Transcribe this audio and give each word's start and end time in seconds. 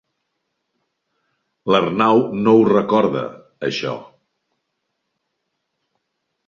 L'Arnau 1.75 2.23
no 2.47 2.55
ho 2.61 2.65
recorda, 2.71 3.23
això. 3.71 3.93